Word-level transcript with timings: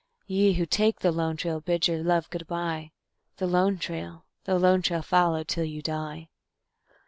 Ye 0.25 0.53
who 0.53 0.65
take 0.65 1.01
the 1.01 1.11
Lone 1.11 1.37
Trail, 1.37 1.61
bid 1.61 1.87
your 1.87 2.01
love 2.01 2.27
good 2.31 2.47
by; 2.47 2.91
The 3.37 3.45
Lone 3.45 3.77
Trail, 3.77 4.25
the 4.45 4.57
Lone 4.57 4.81
Trail 4.81 5.03
follow 5.03 5.43
till 5.43 5.65
you 5.65 5.83
die. 5.83 6.27